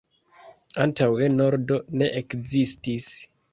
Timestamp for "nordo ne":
1.35-2.09